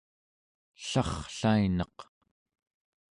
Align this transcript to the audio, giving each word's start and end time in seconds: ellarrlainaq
ellarrlainaq 0.81 1.97